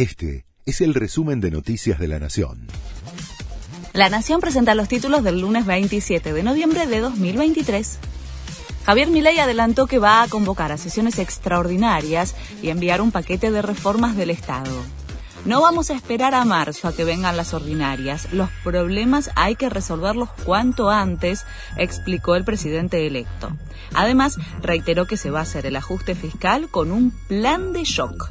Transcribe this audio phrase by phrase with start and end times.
[0.00, 2.66] Este es el resumen de Noticias de la Nación.
[3.92, 7.98] La Nación presenta los títulos del lunes 27 de noviembre de 2023.
[8.86, 13.60] Javier Milei adelantó que va a convocar a sesiones extraordinarias y enviar un paquete de
[13.60, 14.72] reformas del Estado.
[15.44, 18.32] No vamos a esperar a marzo a que vengan las ordinarias.
[18.32, 21.44] Los problemas hay que resolverlos cuanto antes,
[21.76, 23.54] explicó el presidente electo.
[23.92, 28.30] Además, reiteró que se va a hacer el ajuste fiscal con un plan de shock.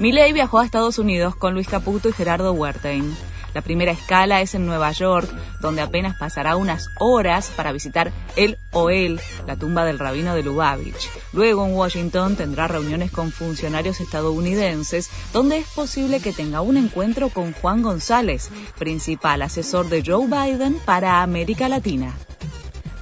[0.00, 3.14] Milei viajó a Estados Unidos con Luis Caputo y Gerardo Huertain.
[3.52, 5.28] La primera escala es en Nueva York,
[5.60, 10.42] donde apenas pasará unas horas para visitar el o él, la tumba del rabino de
[10.42, 11.10] Lubavitch.
[11.34, 17.28] Luego en Washington tendrá reuniones con funcionarios estadounidenses, donde es posible que tenga un encuentro
[17.28, 22.16] con Juan González, principal asesor de Joe Biden para América Latina.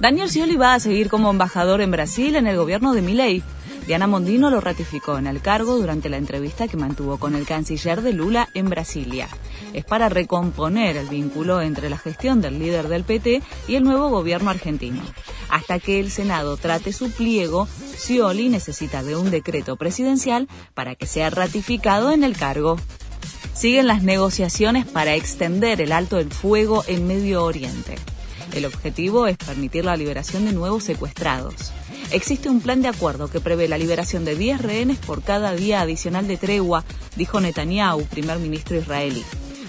[0.01, 3.43] Daniel Scioli va a seguir como embajador en Brasil en el gobierno de Milei.
[3.89, 8.03] Diana Mondino lo ratificó en el cargo durante la entrevista que mantuvo con el canciller
[8.03, 9.27] de Lula en Brasilia.
[9.73, 14.09] Es para recomponer el vínculo entre la gestión del líder del PT y el nuevo
[14.09, 15.01] gobierno argentino.
[15.49, 17.67] Hasta que el Senado trate su pliego,
[17.97, 22.77] Scioli necesita de un decreto presidencial para que sea ratificado en el cargo.
[23.55, 27.95] Siguen las negociaciones para extender el alto del fuego en Medio Oriente.
[28.53, 31.71] El objetivo es permitir la liberación de nuevos secuestrados.
[32.11, 35.81] Existe un plan de acuerdo que prevé la liberación de 10 rehenes por cada día
[35.81, 36.83] adicional de tregua,
[37.15, 39.23] dijo Netanyahu, primer ministro israelí.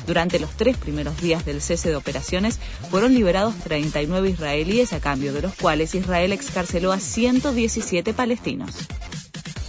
[0.06, 2.58] Durante los tres primeros días del cese de operaciones
[2.90, 8.74] fueron liberados 39 israelíes a cambio de los cuales Israel excarceló a 117 palestinos.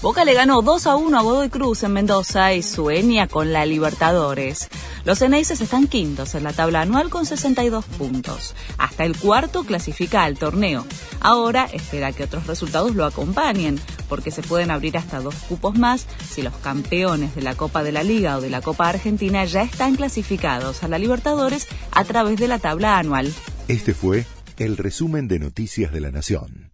[0.02, 3.66] Boca le ganó 2 a 1 a Godoy Cruz en Mendoza y sueña con la
[3.66, 4.70] Libertadores.
[5.04, 8.54] Los Eneises están quintos en la tabla anual con 62 puntos.
[8.78, 10.86] Hasta el cuarto clasifica al torneo.
[11.20, 16.06] Ahora espera que otros resultados lo acompañen, porque se pueden abrir hasta dos cupos más
[16.30, 19.64] si los campeones de la Copa de la Liga o de la Copa Argentina ya
[19.64, 23.34] están clasificados a la Libertadores a través de la tabla anual.
[23.68, 24.26] Este fue
[24.58, 26.71] el resumen de Noticias de la Nación.